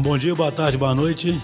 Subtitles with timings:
[0.00, 1.38] Então, bom dia, boa tarde, boa noite.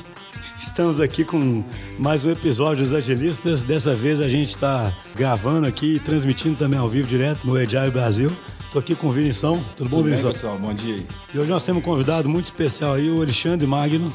[0.58, 1.62] Estamos aqui com
[1.98, 3.62] mais um episódio dos Agilistas.
[3.62, 7.90] Dessa vez a gente está gravando aqui e transmitindo também ao vivo direto no Agile
[7.90, 8.32] Brasil.
[8.64, 9.62] Estou aqui com o Vinição.
[9.76, 10.30] Tudo bom, Tudo Vinição?
[10.30, 10.58] bem, pessoal?
[10.58, 11.06] Bom dia aí.
[11.34, 14.10] E hoje nós temos um convidado muito especial aí, o Alexandre Magno.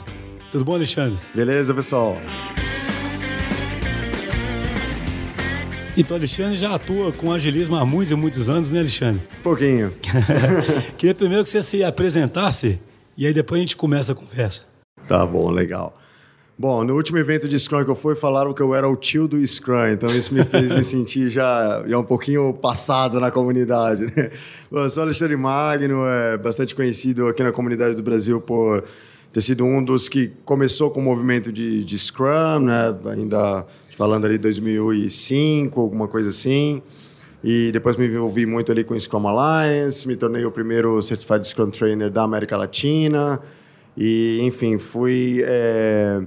[0.50, 1.20] Tudo bom, Alexandre?
[1.36, 2.18] Beleza, pessoal?
[5.96, 9.22] Então, Alexandre já atua com agilismo há muitos e muitos anos, né, Alexandre?
[9.44, 9.94] Pouquinho.
[10.98, 12.80] Queria primeiro que você se apresentasse
[13.22, 14.66] e aí depois a gente começa a conversa.
[15.08, 15.96] Tá bom, legal.
[16.58, 19.28] Bom, no último evento de Scrum que eu fui, falaram que eu era o tio
[19.28, 24.06] do Scrum, então isso me fez me sentir já, já um pouquinho passado na comunidade.
[24.06, 24.32] Né?
[24.72, 28.84] Bom, eu sou Alexandre Magno, é bastante conhecido aqui na comunidade do Brasil por
[29.32, 32.92] ter sido um dos que começou com o movimento de, de Scrum, né?
[33.06, 36.82] ainda falando ali 2005, alguma coisa assim.
[37.44, 41.48] E depois me envolvi muito ali com o Scrum Alliance, me tornei o primeiro Certified
[41.48, 43.40] Scrum Trainer da América Latina.
[43.98, 46.22] E, enfim, fui é,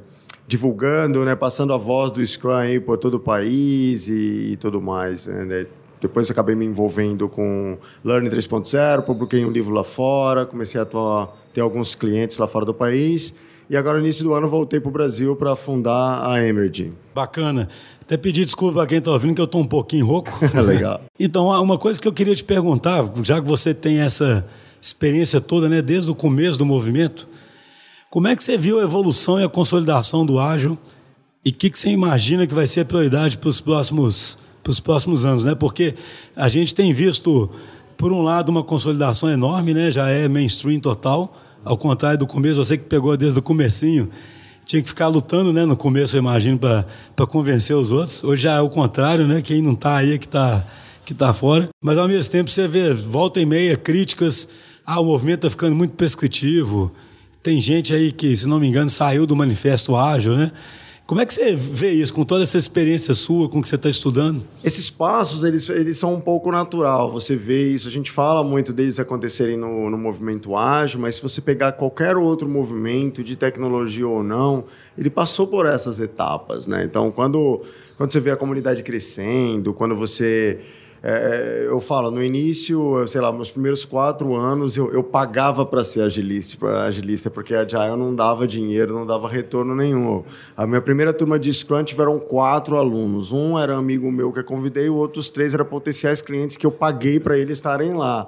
[0.47, 4.81] divulgando, né, passando a voz do Scrum aí por todo o país e, e tudo
[4.81, 5.27] mais.
[5.27, 5.67] Né?
[6.01, 11.35] Depois acabei me envolvendo com Learning 3.0, publiquei um livro lá fora, comecei a atuar,
[11.53, 13.35] ter alguns clientes lá fora do país.
[13.71, 16.93] E agora, no início do ano, voltei para o Brasil para fundar a Emergy.
[17.15, 17.67] Bacana.
[18.05, 20.31] Até pedir desculpa para quem está ouvindo, que eu estou um pouquinho rouco.
[20.63, 21.01] Legal.
[21.19, 24.47] Então, uma coisa que eu queria te perguntar, já que você tem essa
[24.81, 27.27] experiência toda, né, desde o começo do movimento,
[28.11, 30.79] como é que você viu a evolução e a consolidação do ágil
[31.45, 34.81] e o que, que você imagina que vai ser a prioridade para os próximos, pros
[34.81, 35.47] próximos anos?
[35.47, 35.55] Né?
[35.55, 35.95] Porque
[36.37, 37.51] a gente tem visto,
[37.97, 39.91] por um lado, uma consolidação enorme, né?
[39.91, 44.11] já é mainstream total, ao contrário do começo, você que pegou desde o comecinho,
[44.65, 48.25] tinha que ficar lutando né, no começo, eu imagino, para convencer os outros.
[48.25, 49.43] Hoje já é o contrário, né?
[49.43, 50.65] quem não está aí é que está
[51.05, 51.69] que tá fora.
[51.83, 54.49] Mas, ao mesmo tempo, você vê volta e meia críticas,
[54.87, 56.93] ah, o movimento está ficando muito prescritivo,
[57.43, 60.51] tem gente aí que, se não me engano, saiu do manifesto ágil, né?
[61.07, 63.75] Como é que você vê isso, com toda essa experiência sua, com o que você
[63.75, 64.43] está estudando?
[64.65, 67.13] Esses passos, eles, eles são um pouco natural.
[67.13, 71.23] Você vê isso, a gente fala muito deles acontecerem no, no movimento ágil, mas se
[71.23, 74.65] você pegar qualquer outro movimento, de tecnologia ou não,
[74.97, 76.85] ele passou por essas etapas, né?
[76.85, 77.61] Então, quando,
[77.99, 80.59] quando você vê a comunidade crescendo, quando você...
[81.07, 85.85] É, eu falo, no início, sei lá, meus primeiros quatro anos, eu, eu pagava para
[85.85, 90.25] ser agilista, agilista, porque a Agile não dava dinheiro, não dava retorno nenhum.
[90.57, 93.33] A minha primeira turma de Scrum tiveram quatro alunos.
[93.33, 96.71] Um era amigo meu que eu convidei, os outros três eram potenciais clientes que eu
[96.71, 98.27] paguei para eles estarem lá.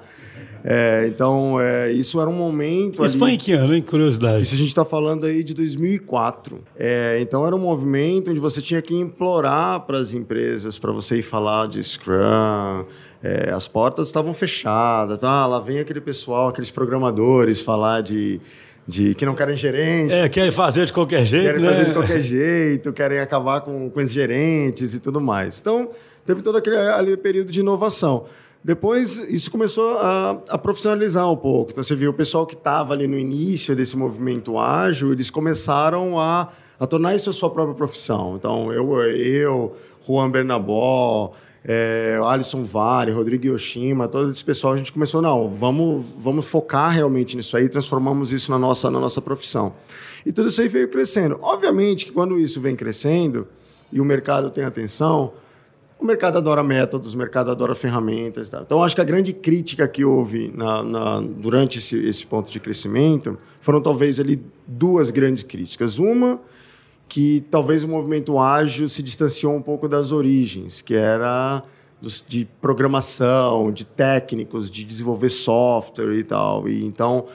[0.69, 3.05] É, então, é, isso era um momento.
[3.05, 3.19] Isso ali...
[3.19, 3.81] foi em que ano, hein?
[3.81, 4.43] Curiosidade.
[4.43, 6.59] Isso a gente está falando aí de 2004.
[6.77, 11.19] É, então, era um movimento onde você tinha que implorar para as empresas para você
[11.19, 12.85] ir falar de Scrum.
[13.23, 15.21] É, as portas estavam fechadas.
[15.21, 15.47] Tá?
[15.47, 18.41] Lá vem aquele pessoal, aqueles programadores falar de
[18.89, 20.17] de que não querem gerentes.
[20.17, 21.69] É, querem fazer de qualquer jeito, querem né?
[21.69, 25.59] fazer de qualquer jeito, querem acabar com, com os gerentes e tudo mais.
[25.61, 25.91] Então,
[26.25, 28.27] teve todo aquele ali, período de inovação.
[28.67, 31.71] Depois, isso começou a, a, profissionalizar um pouco.
[31.71, 36.19] Então, você viu o pessoal que estava ali no início desse movimento ágil, eles começaram
[36.19, 38.35] a, a tornar isso a sua própria profissão.
[38.35, 41.31] Então, eu, eu Juan Bernabó,
[41.65, 46.91] é, Alisson Vale, Rodrigo Yoshima, todo esse pessoal, a gente começou, não, vamos, vamos focar
[46.91, 49.75] realmente nisso aí, transformamos isso na nossa, na nossa profissão.
[50.27, 51.39] E tudo isso aí veio crescendo.
[51.41, 53.47] Obviamente que quando isso vem crescendo
[53.93, 55.35] e o mercado tem atenção,
[55.99, 58.51] o mercado adora métodos, o mercado adora ferramentas.
[58.51, 58.61] Tá?
[58.65, 62.61] Então, acho que a grande crítica que houve na, na, durante esse, esse ponto de
[62.61, 65.99] crescimento foram talvez ali duas grandes críticas.
[65.99, 66.41] Uma,
[67.09, 71.63] que talvez o movimento ágil se distanciou um pouco das origens, que era
[72.01, 76.69] dos, de programação, de técnicos, de desenvolver software e tal.
[76.69, 77.27] E então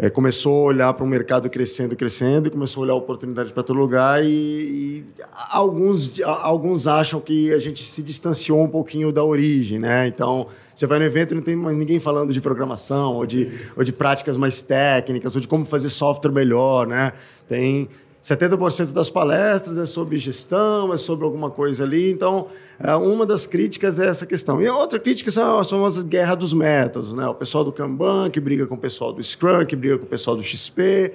[0.00, 3.64] é, começou a olhar para o mercado crescendo, crescendo, e começou a olhar oportunidades para
[3.64, 4.24] todo lugar.
[4.24, 5.04] E, e,
[5.50, 10.06] alguns, alguns acham que a gente se distanciou um pouquinho da origem, né?
[10.06, 13.50] Então, você vai no evento e não tem mais ninguém falando de programação, ou de,
[13.76, 17.12] ou de práticas mais técnicas, ou de como fazer software melhor, né?
[17.48, 17.88] Tem
[18.22, 22.10] 70% das palestras é sobre gestão, é sobre alguma coisa ali.
[22.10, 22.46] Então,
[22.78, 24.60] é, uma das críticas é essa questão.
[24.60, 27.14] E a outra crítica são as famosas guerras dos métodos.
[27.14, 27.26] Né?
[27.26, 30.08] O pessoal do Kanban que briga com o pessoal do Scrum, que briga com o
[30.08, 31.12] pessoal do XP.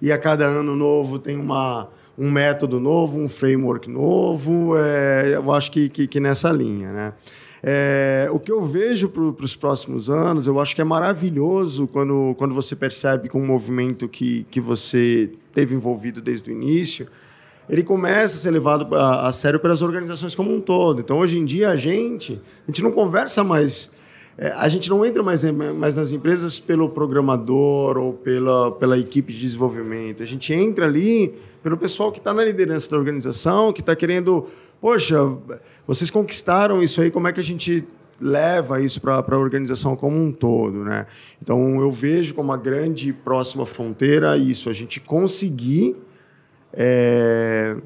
[0.00, 4.76] E a cada ano novo tem uma, um método novo, um framework novo.
[4.76, 6.92] É, eu acho que, que, que nessa linha.
[6.92, 7.12] Né?
[7.66, 12.34] É, o que eu vejo para os próximos anos, eu acho que é maravilhoso quando,
[12.36, 17.08] quando você percebe que um movimento que, que você teve envolvido desde o início,
[17.66, 21.00] ele começa a ser levado a, a sério pelas organizações como um todo.
[21.00, 22.38] Então, hoje em dia, a gente,
[22.68, 23.90] a gente não conversa mais
[24.36, 29.32] é, a gente não entra mais, mais nas empresas pelo programador ou pela, pela equipe
[29.32, 30.22] de desenvolvimento.
[30.22, 34.46] A gente entra ali pelo pessoal que está na liderança da organização, que está querendo,
[34.84, 35.16] poxa,
[35.86, 37.88] vocês conquistaram isso aí, como é que a gente
[38.20, 41.06] leva isso para a organização como um todo, né?
[41.40, 45.96] Então eu vejo como uma grande próxima fronteira isso, a gente conseguir
[46.70, 47.78] é,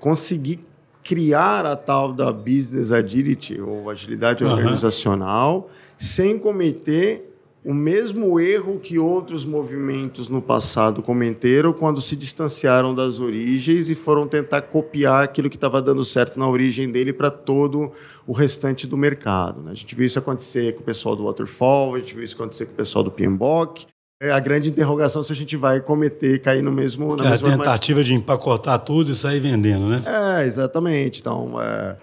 [0.00, 0.58] conseguir
[1.04, 4.50] criar a tal da business agility ou agilidade uhum.
[4.50, 7.29] organizacional sem cometer
[7.64, 13.94] o mesmo erro que outros movimentos no passado cometeram quando se distanciaram das origens e
[13.94, 17.92] foram tentar copiar aquilo que estava dando certo na origem dele para todo
[18.26, 19.60] o restante do mercado.
[19.62, 19.72] Né?
[19.72, 22.64] A gente viu isso acontecer com o pessoal do Waterfall, a gente viu isso acontecer
[22.64, 23.86] com o pessoal do PMBOK,
[24.22, 27.16] é a grande interrogação se a gente vai cometer, cair no mesmo.
[27.16, 30.02] Na é mesma a tentativa de empacotar tudo e sair vendendo, né?
[30.06, 31.20] É, exatamente.
[31.20, 31.96] Então, é,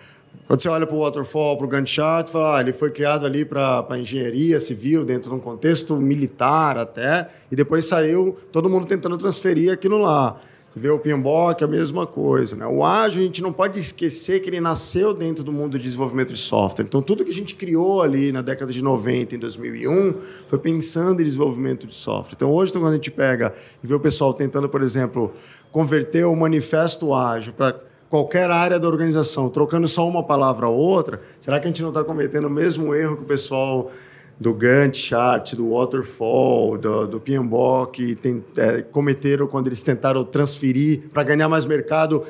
[0.47, 3.25] quando você olha para o Waterfall, para o Gantt chart, fala, ah, ele foi criado
[3.25, 8.85] ali para engenharia civil, dentro de um contexto militar até, e depois saiu todo mundo
[8.85, 10.37] tentando transferir aquilo lá.
[10.71, 12.55] Você vê o PMBOK, a mesma coisa.
[12.55, 12.65] Né?
[12.65, 16.31] O ágil, a gente não pode esquecer que ele nasceu dentro do mundo de desenvolvimento
[16.31, 16.85] de software.
[16.85, 20.15] Então, tudo que a gente criou ali na década de 90, em 2001,
[20.47, 22.35] foi pensando em desenvolvimento de software.
[22.35, 23.53] Então, hoje, quando a gente pega
[23.83, 25.33] e vê o pessoal tentando, por exemplo,
[25.71, 27.75] converter o manifesto ágil para
[28.09, 31.89] qualquer área da organização, trocando só uma palavra ou outra, será que a gente não
[31.89, 33.91] está cometendo o mesmo erro que o pessoal
[34.39, 38.17] do Gantt chart, do Waterfall, do, do PMBOK,
[38.57, 42.23] é, cometeram quando eles tentaram transferir para ganhar mais mercado,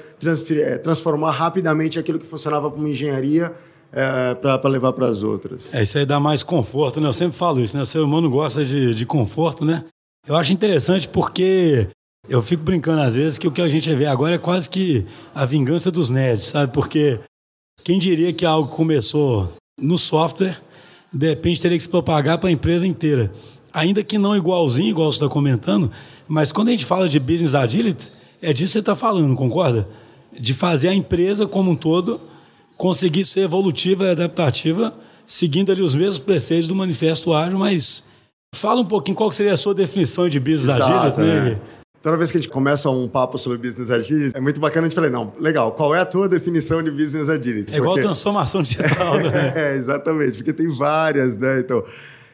[0.61, 3.53] é, transformar rapidamente aquilo que funcionava como engenharia
[3.91, 5.73] é, para levar para as outras.
[5.73, 7.07] É, isso aí dá mais conforto, né?
[7.07, 7.83] Eu sempre falo isso, né?
[7.83, 9.83] O ser humano gosta de, de conforto, né?
[10.25, 11.87] Eu acho interessante porque
[12.29, 15.05] eu fico brincando às vezes que o que a gente vê agora é quase que
[15.33, 16.71] a vingança dos nerds, sabe?
[16.73, 17.19] Porque
[17.83, 20.61] quem diria que algo começou no software
[21.13, 23.31] de repente teria que se propagar para a empresa inteira.
[23.73, 25.91] Ainda que não igualzinho, igual você está comentando,
[26.27, 29.87] mas quando a gente fala de business agility, é disso que você está falando, concorda?
[30.37, 32.19] De fazer a empresa como um todo
[32.77, 34.93] conseguir ser evolutiva e adaptativa,
[35.25, 38.03] seguindo ali os mesmos preceitos do Manifesto Ágil, mas
[38.53, 41.49] fala um pouquinho qual seria a sua definição de business Exato, agility, né?
[41.51, 41.61] né?
[42.01, 44.89] Toda vez que a gente começa um papo sobre business agility, é muito bacana a
[44.89, 47.73] gente falar, não, legal, qual é a tua definição de business agility?
[47.73, 48.05] É igual porque...
[48.05, 49.53] transformação digital, né?
[49.73, 51.59] é, exatamente, porque tem várias, né?
[51.59, 51.83] Então,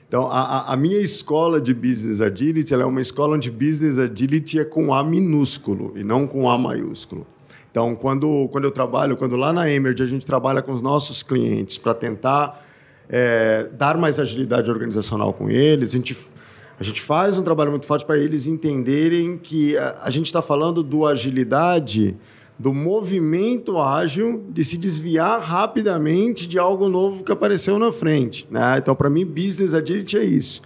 [0.07, 4.65] então a, a, minha escola de business agility é uma escola onde business agility é
[4.65, 7.25] com A minúsculo e não com A maiúsculo.
[7.71, 11.23] Então, quando, quando eu trabalho, quando lá na Emerge a gente trabalha com os nossos
[11.23, 12.63] clientes para tentar
[13.09, 16.15] é, dar mais agilidade organizacional com eles, a gente
[16.79, 20.41] a gente faz um trabalho muito forte para eles entenderem que a, a gente está
[20.41, 22.15] falando do agilidade,
[22.57, 28.47] do movimento ágil, de se desviar rapidamente de algo novo que apareceu na frente.
[28.49, 28.77] Né?
[28.77, 30.61] Então, para mim, business agility é isso.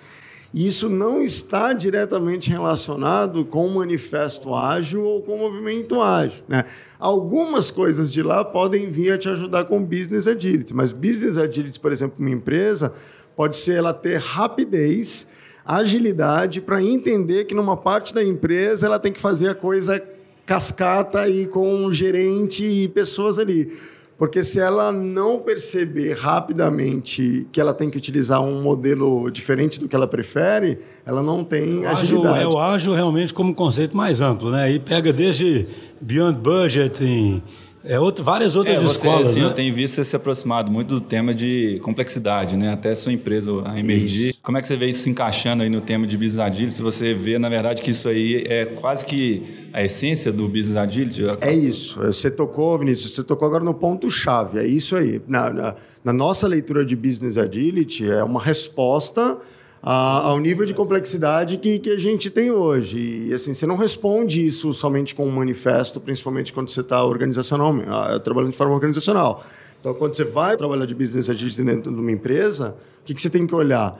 [0.54, 6.42] E isso não está diretamente relacionado com o manifesto ágil ou com o movimento ágil.
[6.48, 6.64] Né?
[6.98, 11.80] Algumas coisas de lá podem vir a te ajudar com business agility, mas business agility,
[11.80, 12.94] por exemplo, uma empresa,
[13.36, 15.28] pode ser ela ter rapidez
[15.68, 20.02] agilidade para entender que numa parte da empresa ela tem que fazer a coisa
[20.46, 23.74] cascata e com um gerente e pessoas ali.
[24.18, 29.88] Porque se ela não perceber rapidamente que ela tem que utilizar um modelo diferente do
[29.88, 32.40] que ela prefere, ela não tem o agilidade.
[32.40, 34.72] Ágil, é o ágil realmente como conceito mais amplo, né?
[34.72, 35.68] E pega desde
[36.02, 37.44] beyond budgeting,
[37.88, 39.30] é, outro, várias outras é, você, escolas.
[39.30, 39.46] Assim, né?
[39.46, 42.72] Eu tenho visto você se aproximado muito do tema de complexidade, né?
[42.72, 44.36] Até sua empresa, a Emergir.
[44.42, 46.76] Como é que você vê isso se encaixando aí no tema de Business Agility?
[46.76, 50.76] Se você vê, na verdade, que isso aí é quase que a essência do Business
[50.76, 51.24] Agility?
[51.42, 52.00] É isso.
[52.02, 54.60] Você tocou, Vinícius, você tocou agora no ponto-chave.
[54.60, 55.22] É isso aí.
[55.28, 59.38] Na, na, na nossa leitura de Business Agility, é uma resposta
[59.82, 63.28] a, ao nível de complexidade que, que a gente tem hoje.
[63.28, 67.90] E assim, você não responde isso somente com um manifesto, principalmente quando você está organizacionalmente,
[67.90, 69.44] ah, trabalhando de forma organizacional.
[69.80, 73.22] Então, quando você vai trabalhar de business agility dentro de uma empresa, o que, que
[73.22, 74.00] você tem que olhar?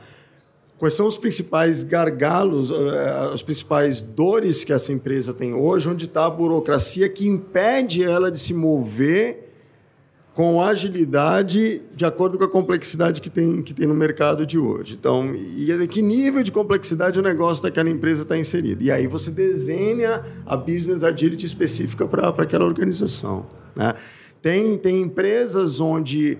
[0.78, 5.88] Quais são os principais gargalos, eh, as principais dores que essa empresa tem hoje?
[5.88, 9.47] Onde está a burocracia que impede ela de se mover
[10.38, 14.94] com agilidade de acordo com a complexidade que tem, que tem no mercado de hoje.
[14.94, 18.80] Então, e a que nível de complexidade o negócio daquela empresa está inserido.
[18.84, 23.46] E aí você desenha a business agility específica para aquela organização.
[23.74, 23.92] Né?
[24.40, 26.38] Tem, tem empresas onde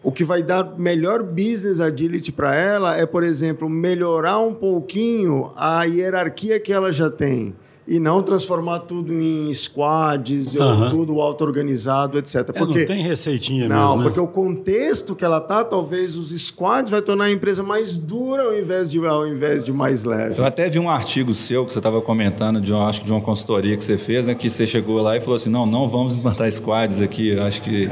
[0.00, 5.50] o que vai dar melhor business agility para ela é, por exemplo, melhorar um pouquinho
[5.56, 7.52] a hierarquia que ela já tem
[7.88, 10.84] e não transformar tudo em squads Aham.
[10.84, 12.36] ou tudo auto-organizado, etc.
[12.36, 14.02] É, Porque não tem receitinha não, mesmo, né?
[14.04, 18.42] porque o contexto que ela tá, talvez os squads vai tornar a empresa mais dura
[18.42, 20.38] ao invés de ao invés de mais leve.
[20.38, 23.22] Eu até vi um artigo seu que você estava comentando, de, acho que de uma
[23.22, 24.34] consultoria que você fez, né?
[24.34, 27.28] Que você chegou lá e falou assim: não, não vamos implantar squads aqui.
[27.30, 27.88] Eu acho que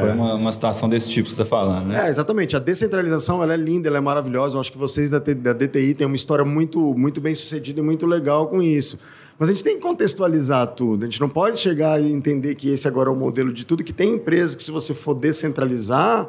[0.00, 2.06] foi uma, uma situação desse tipo que você está falando, né?
[2.06, 2.56] É, exatamente.
[2.56, 4.56] A descentralização ela é linda, ela é maravilhosa.
[4.56, 7.82] Eu acho que vocês da, da DTI têm uma história muito, muito bem sucedida e
[7.82, 8.98] muito legal com isso.
[9.40, 11.06] Mas a gente tem que contextualizar tudo.
[11.06, 13.82] A gente não pode chegar e entender que esse agora é o modelo de tudo,
[13.82, 16.28] que tem empresas que, se você for descentralizar,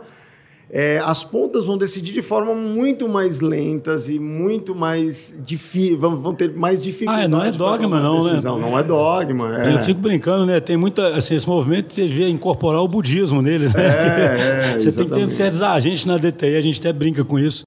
[0.70, 6.16] é, as pontas vão decidir de forma muito mais lentas e muito mais difícil, vão,
[6.16, 7.26] vão ter mais dificuldade.
[7.26, 8.40] Ah, não é dogma, não, né?
[8.42, 9.62] Não é dogma.
[9.62, 9.74] É.
[9.74, 10.62] Eu fico brincando, né?
[10.62, 11.10] Tem muita.
[11.10, 13.74] Assim, esse movimento você devia incorporar o budismo nele, né?
[13.76, 17.38] É, é, você tem que ter certos agentes na DTI, a gente até brinca com
[17.38, 17.64] isso.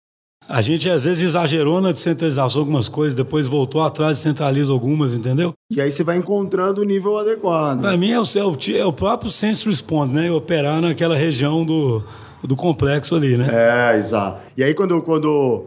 [0.49, 4.73] A gente às vezes exagerou na descentralização de algumas coisas, depois voltou atrás e centraliza
[4.73, 5.55] algumas, entendeu?
[5.71, 7.81] E aí você vai encontrando o nível adequado.
[7.81, 10.31] Para mim é o, é, o, é o próprio sense response, né?
[10.31, 12.05] Operar naquela região do,
[12.43, 13.49] do complexo ali, né?
[13.51, 14.43] É, exato.
[14.57, 15.65] E aí quando, quando,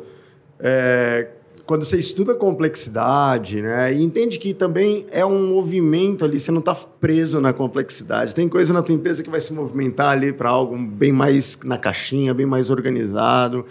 [0.60, 1.28] é,
[1.66, 6.60] quando você estuda complexidade, né, e entende que também é um movimento ali, você não
[6.60, 8.36] está preso na complexidade.
[8.36, 11.80] Tem coisa na tua empresa que vai se movimentar ali para algo bem mais na
[11.80, 13.66] caixinha, bem mais organizado.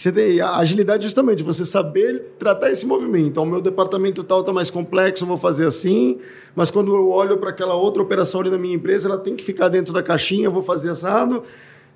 [0.00, 3.38] Você tem a agilidade justamente, você saber tratar esse movimento.
[3.38, 6.18] O meu departamento tal está mais complexo, vou fazer assim,
[6.56, 9.44] mas quando eu olho para aquela outra operação ali da minha empresa, ela tem que
[9.44, 11.42] ficar dentro da caixinha, vou fazer assado.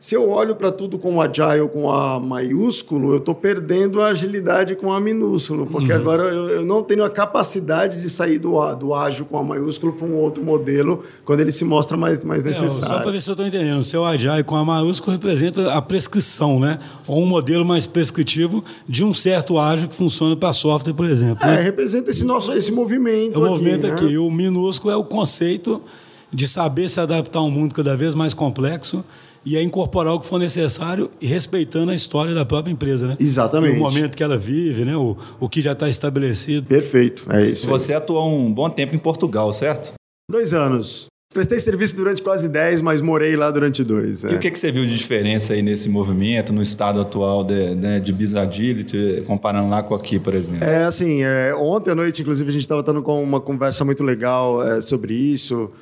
[0.04, 4.08] Se eu olho para tudo com o agile com A maiúsculo, eu estou perdendo a
[4.08, 5.98] agilidade com A minúsculo, porque Uhum.
[5.98, 9.94] agora eu, eu não tenho a capacidade de sair do, do ágil com A maiúsculo
[9.94, 13.02] para um outro modelo quando ele se mostra mais, mais É, só necessário.
[13.02, 13.78] para ver se eu estou entendendo.
[13.78, 16.78] O seu Agile com a maiúscula representa a prescrição, né?
[17.06, 21.42] Ou um modelo mais prescritivo de um certo ágil que funciona para software, por exemplo.
[21.48, 21.60] É, né?
[21.62, 24.04] representa esse nosso esse movimento É o movimento aqui.
[24.04, 24.12] aqui.
[24.12, 24.18] né?
[24.18, 25.80] O minúsculo é o conceito
[26.30, 29.02] de saber se adaptar a um mundo cada vez mais complexo
[29.44, 33.16] e é incorporar o que for necessário e respeitando a história da própria empresa, né?
[33.20, 33.74] Exatamente.
[33.74, 34.96] E o momento que ela vive, né?
[34.96, 36.66] O, o que já está estabelecido.
[36.66, 37.66] Perfeito, é isso.
[37.66, 37.72] aí.
[37.72, 39.92] Você atuou um bom tempo em Portugal, certo?
[40.30, 41.06] Dois anos.
[41.34, 44.22] Prestei serviço durante quase dez, mas morei lá durante dois.
[44.22, 44.36] E é.
[44.36, 47.98] o que, que você viu de diferença aí nesse movimento, no estado atual de, né,
[47.98, 48.14] de
[49.26, 50.62] comparando lá com aqui, por exemplo?
[50.62, 54.04] É assim, é, ontem à noite, inclusive, a gente estava tendo com uma conversa muito
[54.04, 55.72] legal é, sobre isso.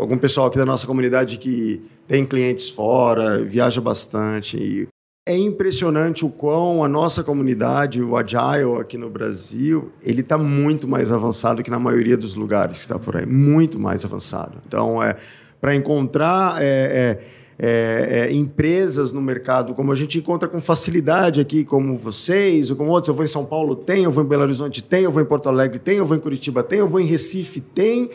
[0.00, 4.88] Algum pessoal aqui da nossa comunidade que tem clientes fora, viaja bastante.
[5.28, 10.88] É impressionante o quão a nossa comunidade, o Agile aqui no Brasil, ele está muito
[10.88, 13.26] mais avançado que na maioria dos lugares que está por aí.
[13.26, 14.56] Muito mais avançado.
[14.66, 15.14] Então, é,
[15.60, 17.18] para encontrar é, é,
[17.58, 22.76] é, é, empresas no mercado, como a gente encontra com facilidade aqui, como vocês, ou
[22.76, 23.08] como outros.
[23.08, 25.26] Eu vou em São Paulo, tem, eu vou em Belo Horizonte, tem, eu vou em
[25.26, 28.08] Porto Alegre, tem, eu vou em Curitiba, tem, eu vou em Recife, tem.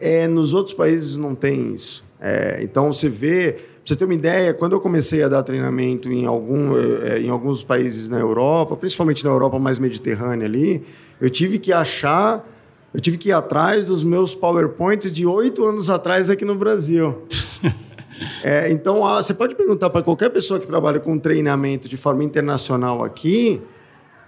[0.00, 2.04] É, nos outros países não tem isso.
[2.22, 6.12] É, então você vê, pra você ter uma ideia, quando eu comecei a dar treinamento
[6.12, 10.82] em, algum, eh, em alguns países na Europa, principalmente na Europa mais mediterrânea ali,
[11.18, 12.46] eu tive que achar,
[12.92, 17.22] eu tive que ir atrás dos meus PowerPoints de oito anos atrás aqui no Brasil.
[18.42, 23.02] É, então, você pode perguntar para qualquer pessoa que trabalha com treinamento de forma internacional
[23.02, 23.62] aqui,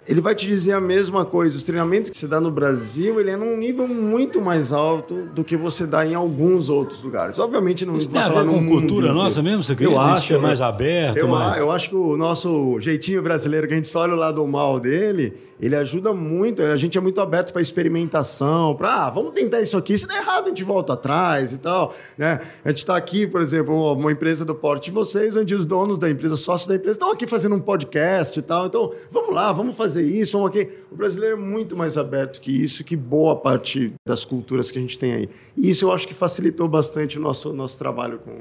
[0.09, 1.57] ele vai te dizer a mesma coisa.
[1.57, 5.45] Os treinamentos que você dá no Brasil, ele é num nível muito mais alto do
[5.45, 7.39] que você dá em alguns outros lugares.
[7.39, 9.15] Obviamente, não Isso tem a ver com mundo cultura inteiro.
[9.15, 9.63] nossa mesmo?
[9.63, 10.41] Você quer Eu acho, ser né?
[10.41, 11.17] mais aberto?
[11.17, 11.57] Eu, mais...
[11.57, 14.81] eu acho que o nosso jeitinho brasileiro, que a gente só olha o lado mal
[14.81, 16.61] dele, ele ajuda muito.
[16.61, 19.97] A gente é muito aberto para experimentação, para ah, vamos tentar isso aqui.
[19.97, 21.95] Se der errado, a gente volta atrás e tal.
[22.19, 22.41] Né?
[22.65, 25.99] A gente está aqui, por exemplo, uma- empresa do porte de vocês, onde os donos
[25.99, 28.67] da empresa, sócios da empresa, estão aqui fazendo um podcast e tal.
[28.67, 30.69] Então, vamos lá, vamos fazer isso, vamos aqui.
[30.91, 34.83] O brasileiro é muito mais aberto que isso, que boa parte das culturas que a
[34.83, 35.29] gente tem aí.
[35.57, 38.33] E isso eu acho que facilitou bastante o nosso, nosso trabalho com,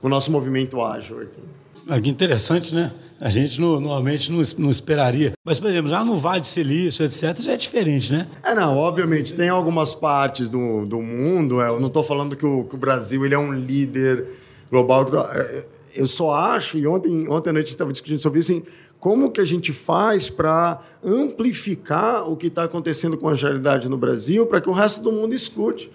[0.00, 1.61] com o nosso movimento ágil aqui.
[1.88, 2.92] Ah, que interessante, né?
[3.20, 5.32] A gente normalmente não, não esperaria.
[5.44, 8.26] Mas, por exemplo, já no Vale do Silício, etc., já é diferente, né?
[8.42, 12.46] É, não, obviamente, tem algumas partes do, do mundo, é, eu não estou falando que
[12.46, 14.26] o, que o Brasil ele é um líder
[14.70, 15.06] global.
[15.32, 18.52] é, Eu só acho, e ontem, ontem à noite a gente estava discutindo sobre isso,
[18.52, 18.62] assim,
[18.98, 23.98] como que a gente faz para amplificar o que está acontecendo com a agilidade no
[23.98, 25.90] Brasil para que o resto do mundo escute.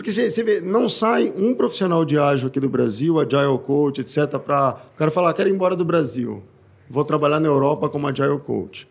[0.00, 4.38] Porque você, vê, não sai um profissional de ágil aqui do Brasil, Agile Coach, etc.,
[4.38, 6.42] para o cara falar, quero ir embora do Brasil,
[6.88, 8.88] vou trabalhar na Europa como Agile Coach.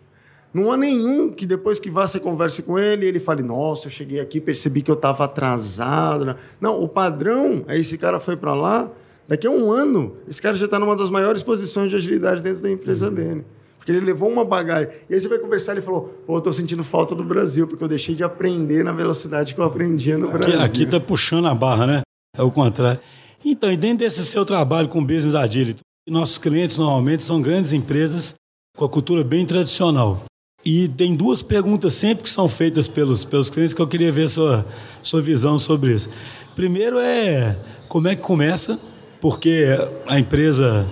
[0.54, 3.92] Não há nenhum que depois que vá você converse com ele, ele fale, nossa, eu
[3.92, 6.26] cheguei aqui, percebi que eu estava atrasado.
[6.26, 6.36] né?
[6.62, 8.92] Não, o padrão é esse cara foi para lá,
[9.28, 12.62] daqui a um ano, esse cara já está numa das maiores posições de agilidade dentro
[12.62, 13.44] da empresa dele.
[13.90, 14.90] Porque ele levou uma bagagem.
[15.10, 17.84] E aí você vai conversar, ele falou: pô, eu tô sentindo falta do Brasil, porque
[17.84, 20.62] eu deixei de aprender na velocidade que eu aprendia no Aqui, Brasil.
[20.62, 22.02] aqui tá puxando a barra, né?
[22.38, 23.00] É o contrário.
[23.44, 28.36] Então, e dentro desse seu trabalho com Business Agility, nossos clientes normalmente são grandes empresas
[28.78, 30.24] com a cultura bem tradicional.
[30.64, 34.30] E tem duas perguntas sempre que são feitas pelos, pelos clientes que eu queria ver
[34.30, 34.68] sua,
[35.02, 36.10] sua visão sobre isso.
[36.56, 38.80] Primeiro é como é que começa,
[39.20, 39.66] porque
[40.08, 40.86] a empresa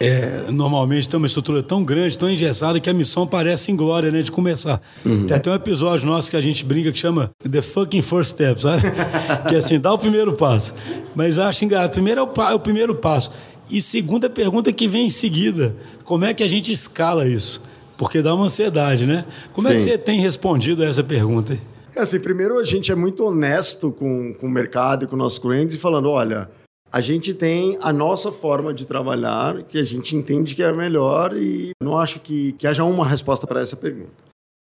[0.00, 4.22] é, normalmente tem uma estrutura tão grande, tão engessada, que a missão parece inglória, né?
[4.22, 4.80] De começar.
[5.04, 5.26] Uhum.
[5.26, 8.62] Tem até um episódio nosso que a gente brinca que chama The Fucking First Step,
[8.62, 8.82] sabe?
[9.46, 10.74] que é assim, dá o primeiro passo.
[11.14, 11.92] Mas acho engraçado.
[11.92, 13.32] Primeiro é o, é o primeiro passo.
[13.68, 17.62] E segunda pergunta que vem em seguida: como é que a gente escala isso?
[17.98, 19.26] Porque dá uma ansiedade, né?
[19.52, 19.74] Como Sim.
[19.74, 21.58] é que você tem respondido a essa pergunta?
[21.94, 25.38] É assim, primeiro a gente é muito honesto com, com o mercado e com nossos
[25.38, 26.48] clientes, falando: olha,
[26.92, 30.72] a gente tem a nossa forma de trabalhar, que a gente entende que é a
[30.72, 34.30] melhor, e não acho que, que haja uma resposta para essa pergunta.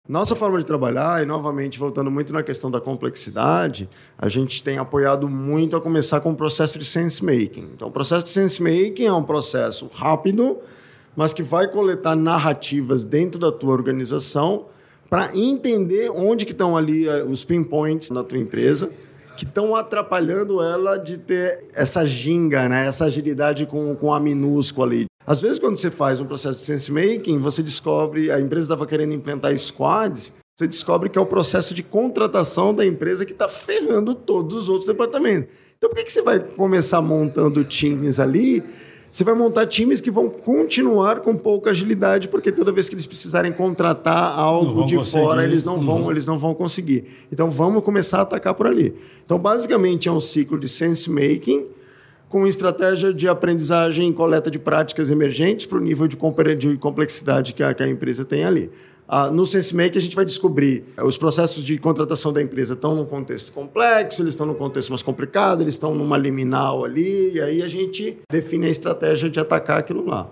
[0.09, 4.79] Nossa forma de trabalhar, e novamente voltando muito na questão da complexidade, a gente tem
[4.79, 7.71] apoiado muito a começar com o processo de sense making.
[7.75, 10.59] Então, o processo de sense making é um processo rápido,
[11.15, 14.67] mas que vai coletar narrativas dentro da tua organização
[15.11, 18.91] para entender onde que estão ali eh, os pinpoints na tua empresa
[19.38, 22.88] que estão atrapalhando ela de ter essa ginga, né?
[22.88, 25.07] essa agilidade com, com a minúscula ali.
[25.25, 28.85] Às vezes, quando você faz um processo de sense making, você descobre, a empresa estava
[28.85, 33.49] querendo implementar squads, você descobre que é o processo de contratação da empresa que está
[33.49, 35.54] ferrando todos os outros departamentos.
[35.76, 38.64] Então, por que, que você vai começar montando times ali
[39.11, 43.07] você vai montar times que vão continuar com pouca agilidade, porque toda vez que eles
[43.07, 46.11] precisarem contratar algo de fora, eles não vão, uhum.
[46.11, 47.05] eles não vão conseguir.
[47.33, 48.95] Então vamos começar a atacar por ali.
[49.25, 51.77] Então basicamente é um ciclo de sense making
[52.28, 57.62] com estratégia de aprendizagem e coleta de práticas emergentes para o nível de complexidade que
[57.62, 58.70] a, que a empresa tem ali.
[59.08, 62.94] Ah, no SenseMake, a gente vai descobrir eh, os processos de contratação da empresa estão
[62.94, 67.40] num contexto complexo, eles estão num contexto mais complicado, eles estão numa liminal ali, e
[67.40, 70.30] aí a gente define a estratégia de atacar aquilo lá.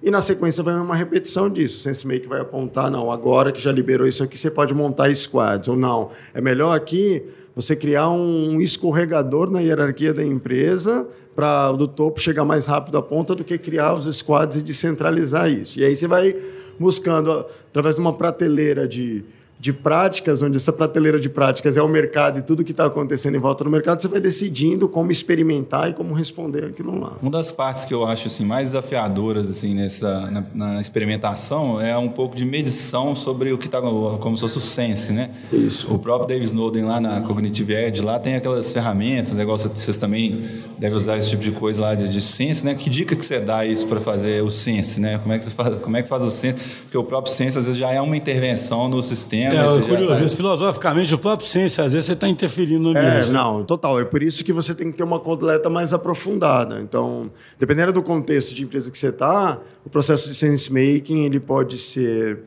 [0.00, 1.76] E na sequência vai uma repetição disso.
[1.76, 5.68] O SenseMake vai apontar, não, agora que já liberou isso aqui, você pode montar squads.
[5.68, 11.86] Ou não, é melhor aqui você criar um escorregador na hierarquia da empresa para do
[11.86, 15.78] topo chegar mais rápido à ponta do que criar os squads e descentralizar isso.
[15.78, 16.34] E aí você vai
[16.78, 19.24] buscando, através de uma prateleira de
[19.62, 23.36] de práticas, onde essa prateleira de práticas é o mercado e tudo que está acontecendo
[23.36, 27.16] em volta do mercado, você vai decidindo como experimentar e como responder aquilo lá.
[27.22, 31.96] Uma das partes que eu acho assim, mais desafiadoras assim, nessa, na, na experimentação é
[31.96, 35.30] um pouco de medição sobre o que está como se fosse o sense, né?
[35.52, 35.94] Isso.
[35.94, 40.44] O próprio Dave Snowden lá na Cognitive Edge, lá tem aquelas ferramentas, negócio, vocês também
[40.76, 42.74] devem usar esse tipo de coisa lá de, de sense, né?
[42.74, 45.18] Que dica que você dá isso para fazer o sense, né?
[45.18, 46.60] Como é que você faz, como é que faz o sense?
[46.82, 50.12] Porque o próprio sense às vezes já é uma intervenção no sistema é, é curioso.
[50.12, 53.28] Às vezes, filosoficamente, o próprio ciência, às vezes você está interferindo no ambiente.
[53.28, 54.00] É, não, total.
[54.00, 56.80] É por isso que você tem que ter uma coleta mais aprofundada.
[56.80, 61.40] Então, dependendo do contexto de empresa que você está, o processo de sense making ele
[61.40, 62.44] pode ser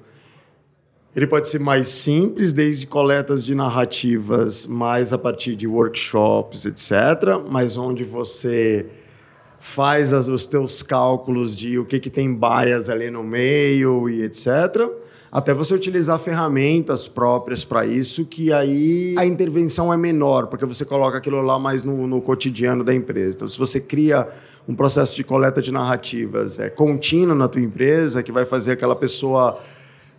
[1.16, 7.40] ele pode ser mais simples, desde coletas de narrativas, mais a partir de workshops, etc.,
[7.50, 8.86] mas onde você
[9.60, 14.24] faz as, os teus cálculos de o que, que tem bias ali no meio e
[14.24, 14.90] etc.,
[15.32, 20.86] até você utilizar ferramentas próprias para isso, que aí a intervenção é menor, porque você
[20.86, 23.36] coloca aquilo lá mais no, no, cotidiano da empresa.
[23.36, 24.28] Então, se você cria
[24.66, 28.96] um processo de coleta de narrativas é, contínuo na tua empresa, que vai fazer aquela
[28.96, 29.60] pessoa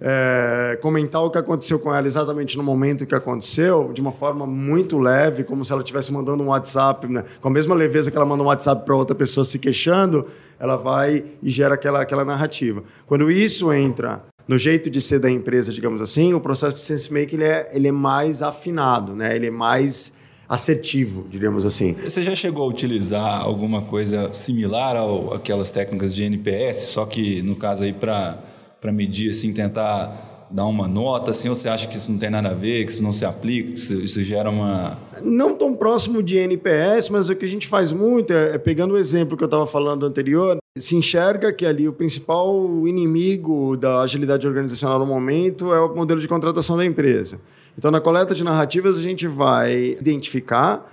[0.00, 4.46] é, comentar o que aconteceu com ela exatamente no momento que aconteceu, de uma forma
[4.46, 7.24] muito leve, como se ela estivesse mandando um WhatsApp, né?
[7.40, 10.26] com a mesma leveza que ela manda um WhatsApp para outra pessoa se queixando,
[10.58, 12.82] ela vai e gera aquela, aquela narrativa.
[13.06, 17.12] Quando isso entra no jeito de ser da empresa, digamos assim, o processo de sense
[17.12, 19.34] making ele é, ele é mais afinado, né?
[19.34, 20.12] Ele é mais
[20.48, 21.92] assertivo, diríamos assim.
[21.94, 27.42] Você já chegou a utilizar alguma coisa similar ao, aquelas técnicas de NPS, só que
[27.42, 28.38] no caso aí para
[28.86, 32.30] para medir assim, tentar dar uma nota, assim, ou você acha que isso não tem
[32.30, 34.96] nada a ver, que isso não se aplica, que isso, isso gera uma...
[35.20, 38.94] Não tão próximo de NPS, mas o que a gente faz muito é, é pegando
[38.94, 44.02] o exemplo que eu estava falando anterior, se enxerga que ali o principal inimigo da
[44.02, 47.40] agilidade organizacional no momento é o modelo de contratação da empresa.
[47.76, 50.88] Então, na coleta de narrativas, a gente vai identificar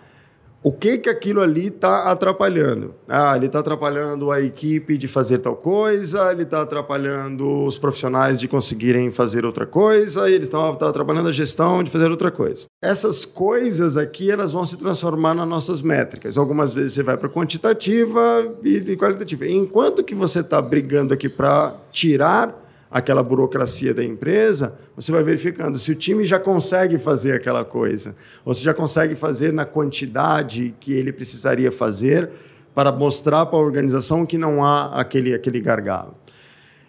[0.63, 2.95] o que que aquilo ali está atrapalhando?
[3.07, 8.39] Ah, ele está atrapalhando a equipe de fazer tal coisa, ele está atrapalhando os profissionais
[8.39, 12.31] de conseguirem fazer outra coisa, e ele está tá atrapalhando a gestão de fazer outra
[12.31, 12.65] coisa.
[12.81, 16.37] Essas coisas aqui elas vão se transformar nas nossas métricas.
[16.37, 18.21] Algumas vezes você vai para quantitativa
[18.63, 19.45] e qualitativa.
[19.45, 22.62] Enquanto que você está brigando aqui para tirar
[22.93, 28.15] aquela burocracia da empresa, você vai verificando se o time já consegue fazer aquela coisa,
[28.45, 32.29] ou se já consegue fazer na quantidade que ele precisaria fazer
[32.75, 36.15] para mostrar para a organização que não há aquele, aquele gargalo.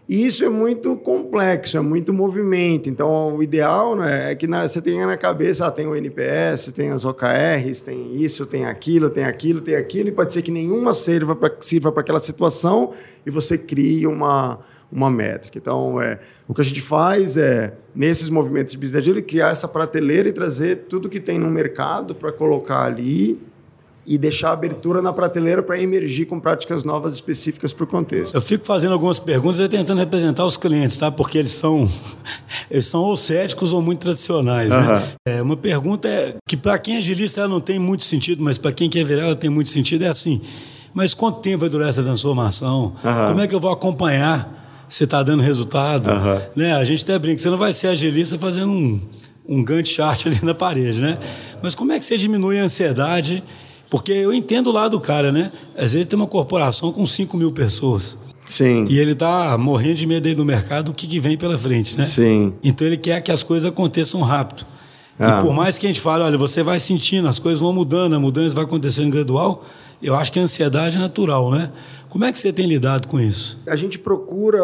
[0.07, 2.90] E isso é muito complexo, é muito movimento.
[2.90, 6.73] Então, o ideal né, é que na, você tenha na cabeça, ah, tem o NPS,
[6.73, 10.51] tem as OKRs, tem isso, tem aquilo, tem aquilo, tem aquilo, e pode ser que
[10.51, 12.93] nenhuma sirva para aquela situação
[13.25, 14.59] e você crie uma,
[14.93, 15.57] uma métrica.
[15.57, 19.67] Então, é, o que a gente faz é, nesses movimentos de business agility, criar essa
[19.67, 23.40] prateleira e trazer tudo que tem no mercado para colocar ali
[24.07, 28.35] e deixar a abertura na prateleira para emergir com práticas novas específicas para o contexto.
[28.35, 31.11] Eu fico fazendo algumas perguntas e tentando representar os clientes, tá?
[31.11, 31.88] Porque eles são
[32.71, 34.79] eles são ou céticos ou muito tradicionais, uhum.
[34.79, 35.12] né?
[35.27, 38.59] É, uma pergunta é que para quem é agilista ela não tem muito sentido, mas
[38.59, 40.40] para quem quer virar ela tem muito sentido é assim.
[40.93, 42.95] Mas quanto tempo vai durar essa transformação?
[43.03, 43.29] Uhum.
[43.29, 46.11] Como é que eu vou acompanhar se está dando resultado?
[46.11, 46.40] Uhum.
[46.55, 46.75] Né?
[46.75, 49.01] A gente até brinca, você não vai ser agilista fazendo um
[49.47, 51.19] um Gantt chart ali na parede, né?
[51.62, 53.43] Mas como é que você diminui a ansiedade
[53.90, 55.53] porque eu entendo o lado do cara, né?
[55.77, 58.16] Às vezes tem uma corporação com 5 mil pessoas.
[58.47, 58.85] Sim.
[58.88, 61.97] E ele está morrendo de medo aí do mercado, o que, que vem pela frente,
[61.97, 62.05] né?
[62.05, 62.55] Sim.
[62.62, 64.66] Então ele quer que as coisas aconteçam rápido.
[65.18, 65.38] Ah.
[65.38, 68.14] E por mais que a gente fale, olha, você vai sentindo, as coisas vão mudando,
[68.14, 69.64] a mudança vai acontecendo gradual,
[70.03, 71.73] eu acho que a ansiedade é natural, né?
[72.09, 73.59] Como é que você tem lidado com isso?
[73.66, 74.62] A gente procura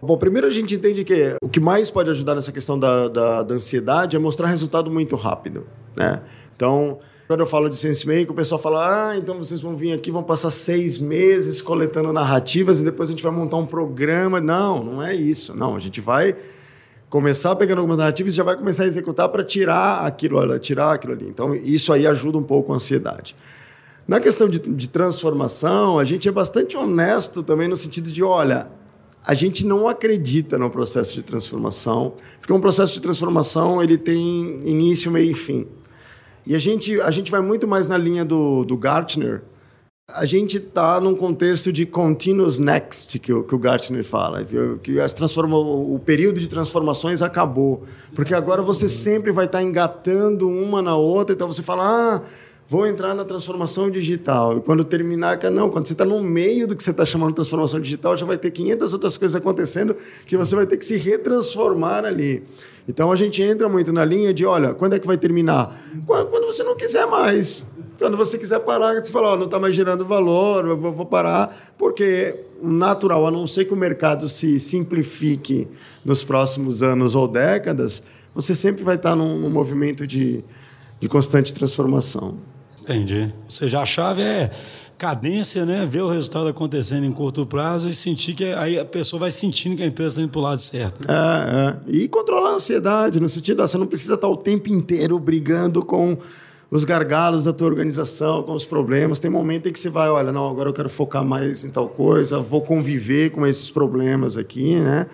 [0.00, 3.42] Bom, primeiro a gente entende que o que mais pode ajudar nessa questão da, da,
[3.42, 5.66] da ansiedade é mostrar resultado muito rápido.
[5.96, 6.20] Né?
[6.54, 10.10] Então, quando eu falo de SenseMake, o pessoal fala: ah, então vocês vão vir aqui,
[10.10, 14.40] vão passar seis meses coletando narrativas e depois a gente vai montar um programa.
[14.40, 15.56] Não, não é isso.
[15.56, 16.36] Não, a gente vai
[17.10, 21.12] começar pegando algumas narrativas e já vai começar a executar para tirar aquilo, tirar aquilo
[21.14, 21.26] ali.
[21.28, 23.34] Então, isso aí ajuda um pouco a ansiedade.
[24.06, 28.68] Na questão de, de transformação, a gente é bastante honesto também no sentido de, olha,
[29.26, 34.60] a gente não acredita no processo de transformação, porque um processo de transformação ele tem
[34.64, 35.66] início, meio e fim.
[36.46, 39.42] E a gente, a gente vai muito mais na linha do, do Gartner.
[40.08, 44.44] A gente está num contexto de continuous next, que o, que o Gartner fala,
[44.80, 47.82] que transforma, o período de transformações acabou.
[48.14, 52.22] Porque agora você sempre vai estar tá engatando uma na outra, então você fala, ah,
[52.68, 54.58] vou entrar na transformação digital.
[54.58, 57.36] E quando terminar, não, quando você está no meio do que você está chamando de
[57.36, 60.96] transformação digital, já vai ter 500 outras coisas acontecendo que você vai ter que se
[60.96, 62.42] retransformar ali.
[62.88, 65.76] Então a gente entra muito na linha de, olha, quando é que vai terminar?
[66.06, 67.64] Quando você não quiser mais.
[67.98, 71.56] Quando você quiser parar, você fala, oh, não está mais gerando valor, eu vou parar,
[71.78, 75.66] porque natural, a não ser que o mercado se simplifique
[76.04, 78.02] nos próximos anos ou décadas,
[78.34, 80.44] você sempre vai estar num, num movimento de,
[81.00, 82.36] de constante transformação.
[82.88, 83.34] Entendi.
[83.44, 84.50] Ou seja, a chave é
[84.96, 85.84] cadência, né?
[85.84, 89.76] Ver o resultado acontecendo em curto prazo e sentir que aí a pessoa vai sentindo
[89.76, 91.06] que a empresa está indo para o lado certo.
[91.06, 91.14] Né?
[91.14, 91.76] É, é.
[91.98, 96.16] E controlar a ansiedade, no sentido, você não precisa estar o tempo inteiro brigando com
[96.70, 99.20] os gargalos da tua organização, com os problemas.
[99.20, 101.88] Tem momento em que você vai, olha, não, agora eu quero focar mais em tal
[101.88, 105.06] coisa, vou conviver com esses problemas aqui, né?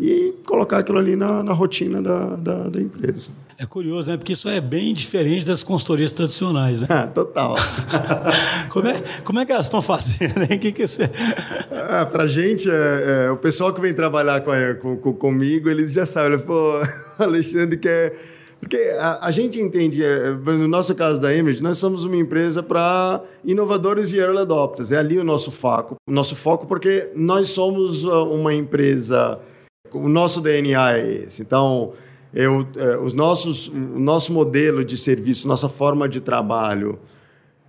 [0.00, 3.30] e colocar aquilo ali na, na rotina da, da, da, empresa.
[3.58, 4.16] É curioso, né?
[4.16, 6.88] Porque isso é bem diferente das consultorias tradicionais, né?
[6.90, 7.56] Ah, total.
[8.70, 10.42] como, é, como é que elas estão fazendo?
[10.42, 10.58] Hein?
[10.58, 11.10] Que que você...
[11.70, 15.68] ah, Para a gente, é, é, o pessoal que vem trabalhar com, com, com, comigo,
[15.68, 16.80] eles já sabem, pô,
[17.18, 18.14] Alexandre quer...
[18.58, 22.62] Porque a, a, gente entende, é, no nosso caso da Emerge, nós somos uma empresa
[22.62, 24.92] para inovadores e early adopters.
[24.92, 25.96] É ali o nosso foco.
[26.08, 29.40] O nosso foco porque nós somos uh, uma empresa
[29.94, 31.42] o nosso DNA é esse.
[31.42, 31.92] Então,
[32.34, 36.98] eu, é, os nossos, o nosso modelo de serviço, nossa forma de trabalho,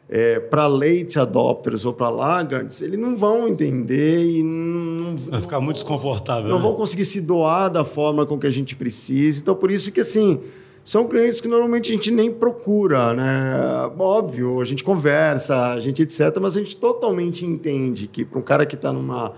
[0.10, 5.60] é, para late adopters ou para laggards, eles não vão entender e não, vai ficar
[5.60, 6.50] muito desconfortável.
[6.50, 6.62] Não né?
[6.62, 9.42] vão conseguir se doar da forma com que a gente precisa.
[9.42, 10.40] Então, por isso que assim
[10.84, 13.90] são clientes que normalmente a gente nem procura, né?
[13.98, 18.42] Óbvio, a gente conversa, a gente etc, mas a gente totalmente entende que para um
[18.42, 19.32] cara que está numa,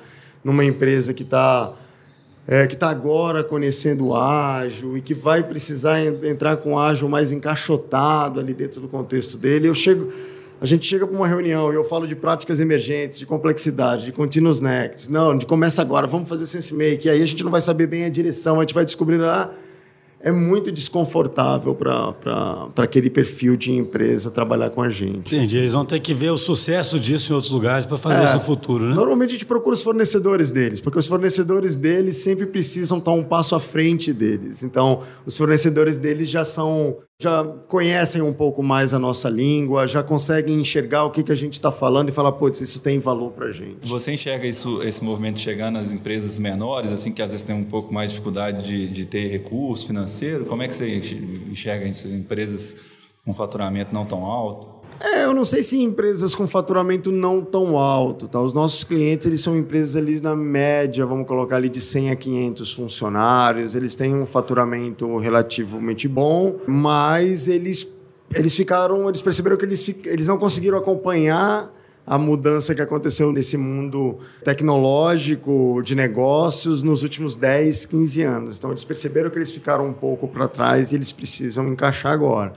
[0.43, 1.71] numa empresa que está
[2.47, 7.09] é, que está agora conhecendo o ágil e que vai precisar entrar com o ágil
[7.09, 9.67] mais encaixotado ali dentro do contexto dele.
[9.67, 10.11] Eu chego,
[10.61, 14.11] a gente chega para uma reunião e eu falo de práticas emergentes, de complexidade, de
[14.11, 15.11] continuous next.
[15.11, 17.07] Não, de começa agora, vamos fazer sense make.
[17.07, 19.51] E aí a gente não vai saber bem a direção, a gente vai descobrir lá.
[19.51, 19.74] Ah,
[20.25, 25.35] é muito desconfortável para aquele perfil de empresa trabalhar com a gente.
[25.35, 25.59] Entendi.
[25.59, 28.33] Eles vão ter que ver o sucesso disso em outros lugares para fazer é, isso
[28.33, 28.95] no futuro, né?
[28.95, 33.23] Normalmente a gente procura os fornecedores deles, porque os fornecedores deles sempre precisam estar um
[33.23, 34.63] passo à frente deles.
[34.63, 40.03] Então, os fornecedores deles já são já conhecem um pouco mais a nossa língua, já
[40.03, 43.31] conseguem enxergar o que, que a gente está falando e falar, putz, isso tem valor
[43.31, 43.87] para a gente.
[43.87, 47.63] Você enxerga isso, esse movimento chegar nas empresas menores, assim, que às vezes tem um
[47.63, 50.45] pouco mais de dificuldade de, de ter recurso financeiro?
[50.45, 50.97] Como é que você
[51.49, 52.07] enxerga isso?
[52.07, 52.75] Empresas
[53.23, 54.74] com faturamento não tão alto?
[54.99, 58.39] É, eu não sei se empresas com faturamento não tão alto, tá?
[58.39, 62.15] Os nossos clientes, eles são empresas ali na média, vamos colocar ali de 100 a
[62.15, 67.93] 500 funcionários, eles têm um faturamento relativamente bom, mas eles
[68.33, 71.71] eles ficaram, eles perceberam que eles, eles não conseguiram acompanhar
[72.07, 78.57] a mudança que aconteceu nesse mundo tecnológico de negócios nos últimos 10, 15 anos.
[78.57, 82.53] Então eles perceberam que eles ficaram um pouco para trás e eles precisam encaixar agora.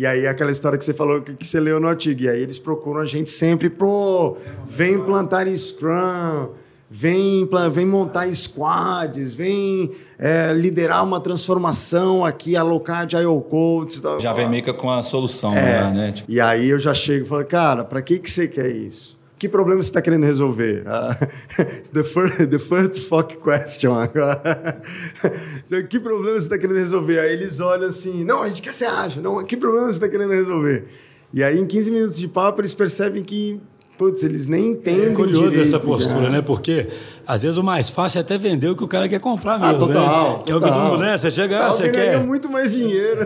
[0.00, 2.22] E aí aquela história que você falou que, que você leu no artigo.
[2.22, 4.34] E aí eles procuram a gente sempre, pô,
[4.66, 6.48] vem plantar Scrum,
[6.90, 14.00] vem, vem montar squads, vem é, liderar uma transformação aqui, alocar de IO Codes.
[14.18, 16.12] Já vem meio que com a solução, é, né?
[16.12, 16.32] Tipo...
[16.32, 19.19] E aí eu já chego e falo, cara, para que, que você quer isso?
[19.40, 20.84] Que problema você está querendo resolver?
[20.86, 21.26] Uh,
[21.94, 24.82] the, first, the first fuck question agora.
[25.88, 27.20] que problema você está querendo resolver?
[27.20, 29.22] Aí eles olham assim, não, a gente quer ser ágil.
[29.22, 30.84] Não, que problema você está querendo resolver?
[31.32, 33.58] E aí, em 15 minutos de papo, eles percebem que
[33.96, 35.12] putz, eles nem entendem.
[35.12, 36.30] É curioso direito, essa postura, né?
[36.30, 36.42] né?
[36.42, 36.86] Porque
[37.30, 39.76] às vezes o mais fácil é até vender o que o cara quer comprar mesmo.
[39.76, 40.38] Ah, total.
[40.38, 40.42] Né?
[40.46, 41.16] Que é o que todo mundo, né?
[41.16, 42.18] Você chega, ah, você quer.
[42.24, 43.20] muito mais dinheiro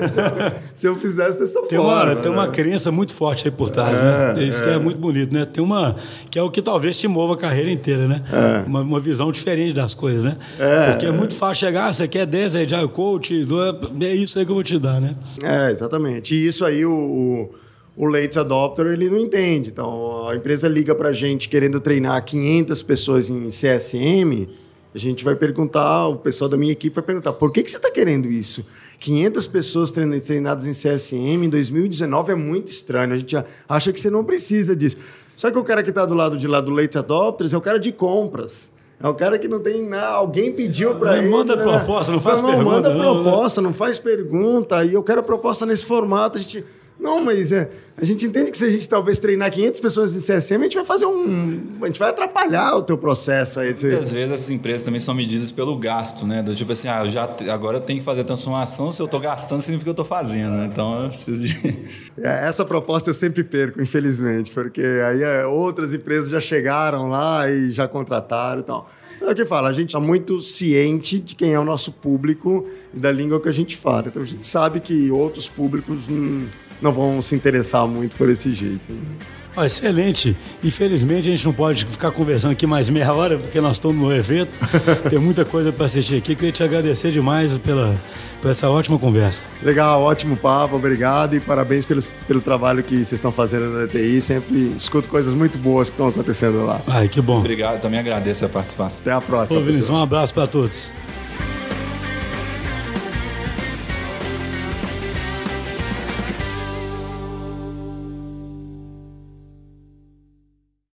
[0.74, 2.04] se eu fizesse dessa tem forma.
[2.04, 2.52] Uma, tem uma né?
[2.52, 4.30] crença muito forte aí por trás, né?
[4.30, 4.44] é, né?
[4.44, 4.66] Isso é.
[4.66, 5.46] que é muito bonito, né?
[5.46, 5.96] Tem uma.
[6.30, 8.22] Que é o que talvez te mova a carreira inteira, né?
[8.30, 8.68] É.
[8.68, 10.36] Uma, uma, visão diferente das coisas, né?
[10.58, 13.46] É, Porque é, muito fácil chegar, você quer 10 Agile Coach,
[14.02, 15.16] é isso aí que eu vou te dar, né?
[15.42, 16.34] É, exatamente.
[16.34, 17.50] E isso aí o, o
[17.96, 19.70] o late adopter ele não entende.
[19.70, 24.48] Então, a empresa liga para a gente querendo treinar 500 pessoas em CSM,
[24.94, 27.78] a gente vai perguntar, o pessoal da minha equipe vai perguntar, por que, que você
[27.78, 28.64] está querendo isso?
[29.00, 33.36] 500 pessoas treinadas em CSM em 2019 é muito estranho, a gente
[33.68, 34.96] acha que você não precisa disso.
[35.34, 37.60] Só que o cara que está do lado de lá do late adopters é o
[37.60, 38.72] cara de compras.
[39.02, 40.14] É o cara que não tem nada.
[40.14, 41.28] Alguém pediu para ele.
[41.28, 41.62] Manda né?
[41.62, 42.70] proposta, não faz não, pergunta.
[42.70, 44.84] Manda não, proposta, não faz pergunta.
[44.84, 46.38] E eu quero proposta nesse formato.
[46.38, 46.64] A gente
[46.98, 50.20] não, mas é, a gente entende que se a gente talvez treinar 500 pessoas em
[50.20, 51.60] CSM, a gente vai fazer um.
[51.82, 53.72] A gente vai atrapalhar o teu processo aí.
[53.72, 53.86] De...
[53.86, 56.42] Muitas vezes essas empresas também são medidas pelo gasto, né?
[56.42, 59.06] Do tipo assim, ah, eu já, agora eu tenho que fazer a transformação, se eu
[59.06, 60.68] estou gastando, significa que eu estou fazendo, né?
[60.72, 61.94] Então eu preciso de.
[62.16, 67.50] É, essa proposta eu sempre perco, infelizmente, porque aí é, outras empresas já chegaram lá
[67.50, 68.88] e já contrataram e tal.
[69.20, 72.68] É o que fala, a gente está muito ciente de quem é o nosso público
[72.92, 74.04] e da língua que a gente fala.
[74.06, 75.98] Então a gente sabe que outros públicos.
[76.08, 76.46] Hum,
[76.80, 78.92] não vão se interessar muito por esse jeito.
[79.56, 80.36] Oh, excelente.
[80.64, 84.12] Infelizmente a gente não pode ficar conversando aqui mais meia hora, porque nós estamos no
[84.12, 84.58] evento.
[85.08, 86.34] Tem muita coisa para assistir aqui.
[86.34, 87.96] Queria te agradecer demais pela,
[88.42, 89.44] por essa ótima conversa.
[89.62, 94.20] Legal, ótimo papo, obrigado e parabéns pelo, pelo trabalho que vocês estão fazendo na DTI.
[94.20, 96.80] Sempre escuto coisas muito boas que estão acontecendo lá.
[96.88, 97.38] Ai, que bom.
[97.38, 99.00] Obrigado, também agradeço a participação.
[99.02, 99.60] Até a próxima.
[99.60, 100.92] Ô, Vinícius, um abraço para todos.